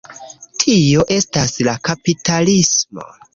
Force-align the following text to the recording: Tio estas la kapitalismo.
Tio 0.61 1.03
estas 1.15 1.53
la 1.69 1.75
kapitalismo. 1.91 3.07